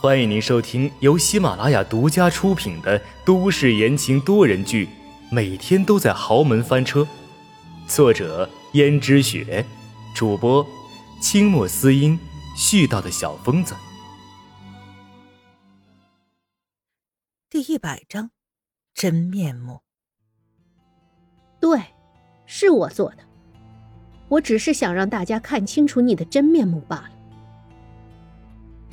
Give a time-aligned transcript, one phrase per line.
[0.00, 4.86] 欢迎您收听由喜马拉雅独家出品的都市言情多人剧
[5.30, 7.00] 《每天都在豪门翻车》，
[7.86, 9.64] 作者：胭脂雪，
[10.14, 10.66] 主播：
[11.22, 12.18] 清墨思音，
[12.54, 13.74] 絮叨的小疯子。
[17.48, 18.30] 第一百章，
[18.92, 19.80] 真面目。
[21.58, 21.80] 对，
[22.44, 23.18] 是我做的。
[24.28, 27.13] 我只是想让大家看清楚你的真面目罢了。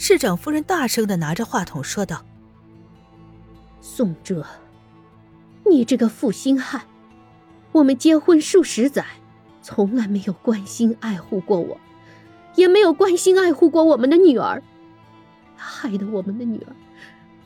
[0.03, 2.25] 市长夫人大声的拿着话筒说道
[3.81, 4.43] ：“宋哲，
[5.69, 6.81] 你这个负心汉，
[7.71, 9.05] 我们结婚数十载，
[9.61, 11.79] 从来没有关心爱护过我，
[12.55, 14.63] 也没有关心爱护过我们的女儿，
[15.55, 16.75] 害得我们的女儿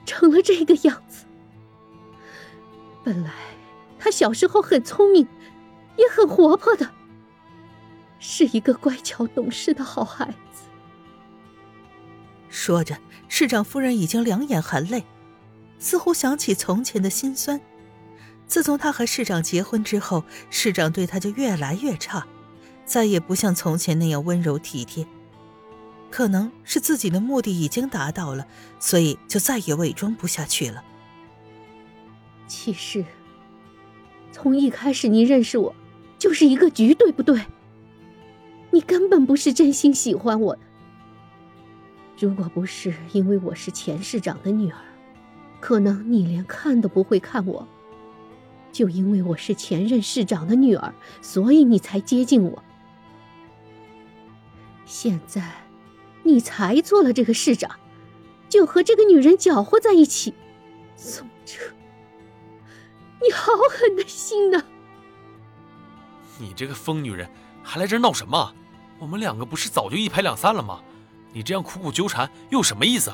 [0.06, 1.26] 成了这个样子。
[3.04, 3.34] 本来
[4.00, 5.28] 她小时候很聪明，
[5.98, 6.90] 也很活泼的，
[8.18, 10.64] 是一个乖巧懂事的好孩子。”
[12.66, 12.98] 说着，
[13.28, 15.04] 市长夫人已经两眼含泪，
[15.78, 17.62] 似乎想起从前的心酸。
[18.48, 22.26] 自从她和市长结婚之后，市长对她就越来越差，
[22.84, 25.06] 再也不像从前那样温柔体贴。
[26.10, 28.48] 可能是自己的目的已经达到了，
[28.80, 30.84] 所以就再也伪装不下去了。
[32.48, 33.06] 其实，
[34.32, 35.76] 从一开始你认识我，
[36.18, 37.40] 就是一个局，对不对？
[38.72, 40.58] 你根本不是真心喜欢我。
[42.18, 44.78] 如果不是因为我是钱市长的女儿，
[45.60, 47.68] 可能你连看都不会看我。
[48.72, 52.64] 就因为我是前任市长的女儿，所以你才接近我。
[54.86, 55.50] 现在，
[56.24, 57.80] 你才做了这个市长，
[58.48, 60.34] 就和这个女人搅和在一起，
[60.96, 61.60] 宋哲，
[63.22, 64.64] 你好狠的心呐！
[66.38, 67.30] 你这个疯女人，
[67.64, 68.54] 还来这闹什么？
[69.00, 70.82] 我们两个不是早就一拍两散了吗？
[71.36, 73.12] 你这样苦苦纠缠又有什么意思？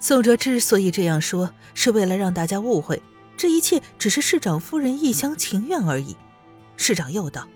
[0.00, 3.02] 宋哲之所以这样说，是为了让大家误会，
[3.36, 6.16] 这一切只是市长夫人一厢情愿而已。
[6.78, 7.46] 市长又道：“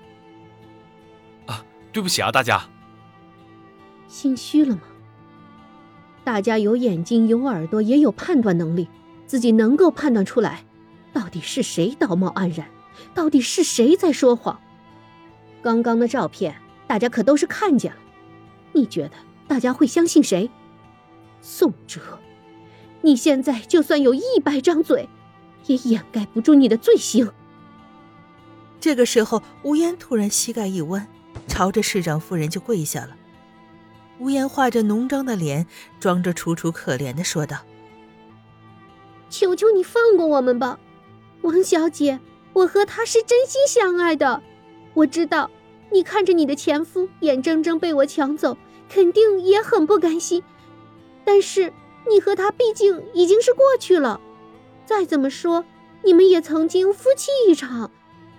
[1.49, 2.69] 啊，对不起啊，大家。
[4.09, 4.83] 心虚了吗？
[6.23, 8.91] 大家有眼睛、有耳朵，也有判断能力，
[9.27, 10.67] 自己能够判断出来，
[11.15, 12.69] 到底是谁道貌岸然，
[13.15, 14.61] 到底是谁在说谎。
[15.63, 17.99] 刚刚的照片，大家可都是看见了。”
[18.77, 19.13] 你觉得
[19.49, 20.51] 大家会相信谁？
[21.41, 22.21] 宋哲，
[23.01, 25.09] 你现在就算有一百张嘴，
[25.67, 27.33] 也掩盖不住你的罪行。
[28.79, 31.09] 这个时候，吴烟突然膝盖一弯，
[31.49, 33.17] 朝着市长夫人就跪下了。
[34.19, 35.67] 吴烟画着浓妆的脸，
[35.99, 37.59] 装着楚楚可怜的说道
[39.31, 40.79] ：“求求你放过我们吧，
[41.41, 42.21] 王小姐，
[42.53, 44.43] 我和他是真心相爱的，
[44.93, 45.51] 我知道。”
[45.93, 50.43] 你看着你的前夫眼睁睁被我抢走，肯定也很不甘心。
[51.25, 51.73] 但是
[52.09, 54.21] 你和他毕竟已经是过去了，
[54.85, 55.65] 再怎么说，
[56.03, 57.91] 你们也曾经夫妻一场，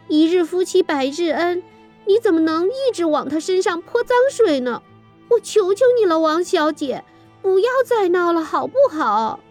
[0.07, 1.61] 一日夫妻百日恩，
[2.05, 4.81] 你怎么能一直往他身上泼脏水呢？
[5.29, 7.03] 我求求你了，王小姐，
[7.41, 9.41] 不要再闹了，好不好？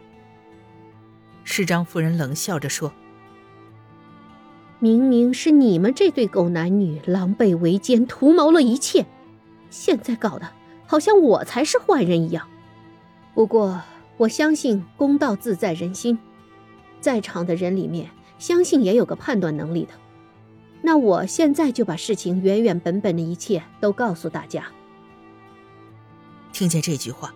[1.44, 2.92] 市长夫人冷笑着说。
[4.78, 9.04] 明明是你们这对狗男女狼狈为奸，图谋了一切，
[9.68, 10.48] 现在搞得
[10.86, 12.48] 好像我才是坏人一样。
[13.34, 13.82] 不过
[14.16, 16.18] 我相信公道自在人心，
[17.00, 19.92] 在场的人里面，相信也有个判断能力的。
[20.82, 24.66] 那我现在就把事情原原本本的一切都告诉大家。
[26.52, 27.34] 听见这句话，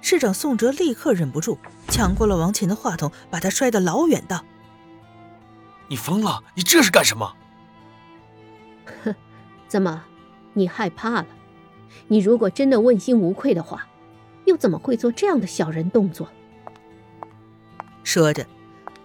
[0.00, 1.58] 市长宋哲立刻忍不住
[1.88, 4.44] 抢过了王琴的话筒，把他摔得老远，道。
[5.88, 6.42] 你疯了！
[6.54, 7.34] 你这是干什么？
[9.02, 9.14] 哼，
[9.66, 10.04] 怎么，
[10.52, 11.26] 你害怕了？
[12.08, 13.86] 你如果真的问心无愧的话，
[14.44, 16.28] 又怎么会做这样的小人动作？
[18.02, 18.46] 说着，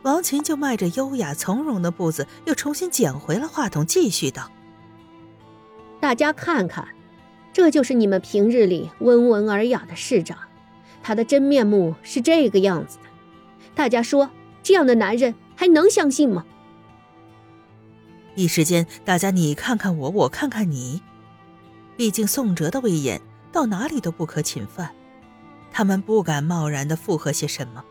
[0.03, 4.51] 王琴就迈着优雅从容的步子，又重新捡回了话筒，继续道
[5.99, 6.87] ：“大家看看，
[7.53, 10.37] 这就是你们平日里温文尔雅的市长，
[11.01, 13.03] 他的真面目是这个样子的。
[13.73, 14.29] 大家说，
[14.61, 16.45] 这样的男人还能相信吗？”
[18.35, 21.01] 一时间，大家你看看我，我看看你。
[21.99, 23.19] 毕竟宋哲的威严
[23.51, 24.95] 到哪里都不可侵犯，
[25.69, 27.83] 他们不敢贸然的附和些什么。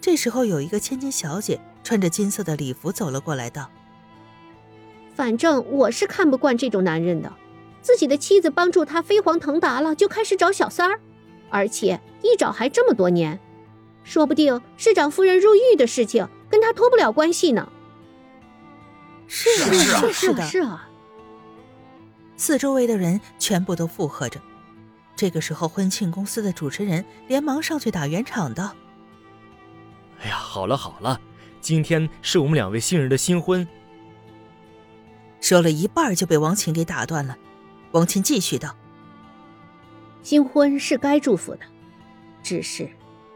[0.00, 3.70] 这时候，有一个千金小姐穿着金色的礼服走了过来，道
[5.14, 7.32] ：“反正我是看不惯这种男人的，
[7.82, 10.98] 自己的妻子帮助他飞黄腾达了，就开始找小三儿，
[11.50, 13.38] 而且一找还这么多年，
[14.02, 17.70] 说不定市长夫人入狱的事情跟他脱不了关系呢。”
[19.28, 20.87] 是啊是啊是啊是啊！
[22.38, 24.40] 四周围的人全部都附和着，
[25.16, 28.74] 这个时候，婚庆公司的主持人连忙上去打圆场道
[30.22, 31.20] ：“哎呀，好了好了，
[31.60, 33.66] 今天是我们两位新人的新婚。”
[35.42, 37.36] 说了一半就被王琴给打断了。
[37.90, 38.76] 王琴继续道
[40.22, 41.60] ：“新婚是该祝福的，
[42.42, 42.88] 只是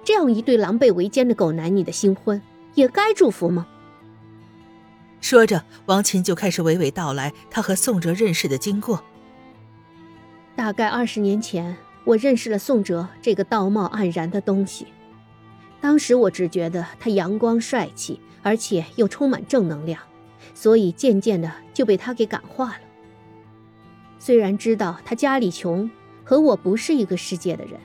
[0.05, 2.41] 这样一对狼狈为奸的狗男女的新婚，
[2.75, 3.67] 也该祝福吗？”
[5.23, 9.03] 说着，王琴就开始娓娓道来他和宋哲认识的经过。
[10.55, 11.75] 大概二十年前，
[12.05, 14.89] 我认识了宋哲这个道貌岸然的东西。
[15.81, 20.03] 当时我只觉得他阳光帅气，而且又充满正能量，
[20.55, 22.81] 所以渐渐的就被他给感化了。
[24.19, 25.89] 虽然知道他家里穷，
[26.25, 27.81] 和我不是一个世界的人，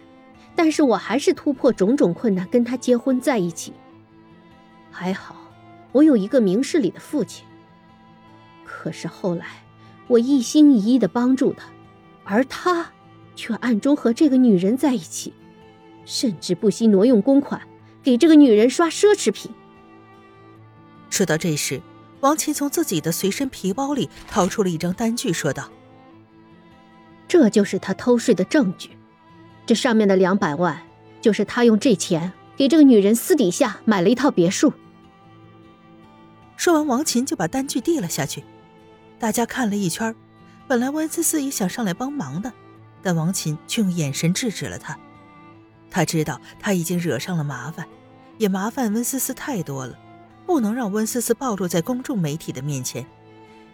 [0.55, 3.73] 但是我还是突破种种困难跟他结婚在一起。
[4.91, 5.35] 还好，
[5.97, 7.43] 我有一个明事理的父亲。
[8.63, 9.45] 可是后来，
[10.07, 11.67] 我一心一意的帮助他。
[12.23, 12.91] 而他，
[13.35, 15.33] 却暗中和这个女人在一起，
[16.05, 17.61] 甚至不惜挪用公款，
[18.03, 19.49] 给这个女人刷奢侈品。
[21.09, 21.81] 说到这时，
[22.19, 25.71] 王琴从自己的随身皮包里掏出了一张单据，说道
[27.27, 28.89] ：“这就是他偷税的证据，
[29.65, 30.79] 这上面的两百万，
[31.21, 34.73] 就是他用这钱给这个女人私底下买了一套别墅。”
[36.57, 38.43] 说完，王琴就把单据递了下去，
[39.19, 40.13] 大家看了一圈。
[40.67, 42.51] 本来温思思也想上来帮忙的，
[43.01, 44.97] 但王琴却用眼神制止了他。
[45.89, 47.87] 他知道他已经惹上了麻烦，
[48.37, 49.97] 也麻烦温思思太多了，
[50.45, 53.05] 不能让温思思暴露在公众媒体的面前。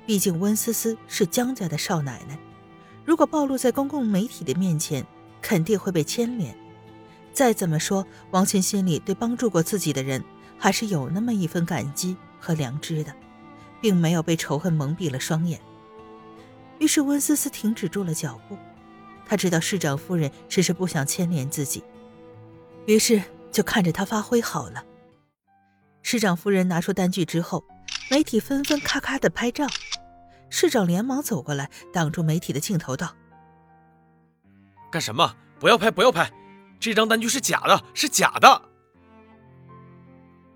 [0.05, 2.37] 毕竟温思思是江家的少奶奶，
[3.05, 5.03] 如果暴露在公共媒体的面前，
[5.41, 6.53] 肯定会被牵连。
[7.31, 10.23] 再怎么说，王琴心里对帮助过自己的人
[10.59, 13.15] 还是有那么一份感激和良知的，
[13.79, 15.61] 并没有被仇恨蒙蔽了双眼。
[16.79, 18.57] 于是温思思停止住了脚步，
[19.25, 21.81] 她知道市长夫人只是不想牵连自己，
[22.85, 24.83] 于是就看着他发挥好了。
[26.01, 27.63] 市长夫人拿出单据之后，
[28.11, 29.65] 媒体纷纷咔咔的拍照，
[30.49, 33.15] 市长连忙走过来挡住媒体的镜头，道
[34.91, 35.33] ：“干什么？
[35.61, 36.29] 不要拍，不要拍！
[36.77, 38.61] 这张单据是假的，是假的！”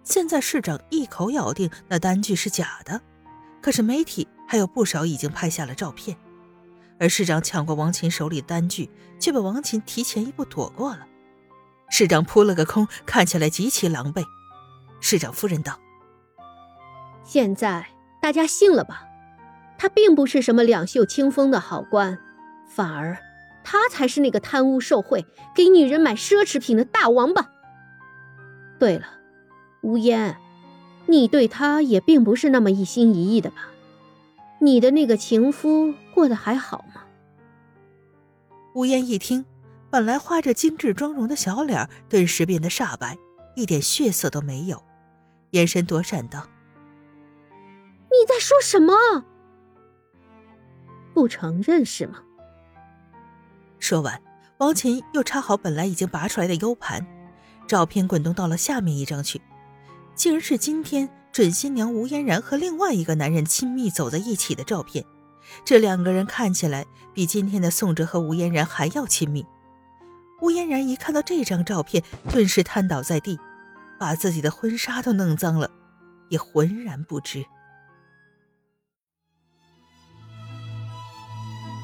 [0.08, 3.02] 现在市长一口咬定那单据是假的，
[3.62, 4.26] 可是媒体。
[4.50, 6.18] 还有不少已经拍下了照片，
[7.02, 8.90] 而市长抢过王琴手里的单据，
[9.20, 11.06] 却被王琴提前一步躲过了。
[11.90, 14.24] 市长扑了个空，看起来极其狼狈。
[15.02, 15.78] 市长夫人道
[17.28, 17.86] ：“现在
[18.22, 19.04] 大家信了吧？
[19.78, 22.18] 他并不是什么两袖清风的好官，
[22.70, 23.18] 反而
[23.66, 27.50] 他才是那个贪污受贿、给女人买奢侈品的大王八。
[28.80, 29.06] 对了，
[29.82, 30.36] 吴嫣，
[31.06, 33.70] 你对他也并不是那么一心一意的吧？”
[34.60, 37.04] 你的那个情夫过得还好吗？
[38.74, 39.46] 吴嫣一听，
[39.92, 43.18] 本来画着精致妆容的小脸顿时变得煞白，
[43.56, 44.84] 一点血色都没有，
[45.52, 46.48] 眼神躲闪道
[48.10, 48.94] ：“你在说什么？
[51.14, 52.24] 不承认是吗？”
[53.78, 54.20] 说完，
[54.58, 57.06] 王琴又插好本来已经拔出来的 U 盘，
[57.68, 59.40] 照片滚动到了下面一张去，
[60.18, 61.10] 竟然是今天。
[61.34, 65.06] 准新娘吴嫣然和另外一个男人亲密走在一起的照片，
[65.64, 66.84] 这两个人看起来
[67.14, 69.46] 比今天的宋哲和吴嫣然还要亲密。
[70.42, 73.38] 吴嫣然一看到这张照片，顿时瘫倒在地，
[74.00, 75.70] 把自己的婚纱都弄脏了，
[76.30, 77.46] 也浑然不知。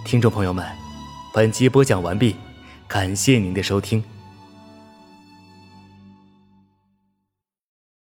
[0.03, 0.65] 听众朋友们，
[1.31, 2.35] 本集播讲完毕，
[2.87, 4.03] 感谢您的收听。